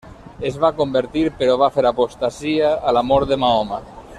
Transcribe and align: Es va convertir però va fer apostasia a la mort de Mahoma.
Es 0.49 0.55
va 0.61 0.71
convertir 0.79 1.25
però 1.41 1.57
va 1.63 1.69
fer 1.77 1.83
apostasia 1.91 2.75
a 2.89 2.95
la 2.99 3.07
mort 3.11 3.35
de 3.35 3.39
Mahoma. 3.45 3.81